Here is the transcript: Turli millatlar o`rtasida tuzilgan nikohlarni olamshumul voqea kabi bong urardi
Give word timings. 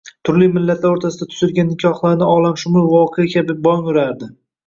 Turli 0.27 0.45
millatlar 0.53 0.93
o`rtasida 0.95 1.25
tuzilgan 1.33 1.67
nikohlarni 1.73 2.29
olamshumul 2.37 2.89
voqea 2.95 3.27
kabi 3.37 3.57
bong 3.67 3.93
urardi 3.93 4.31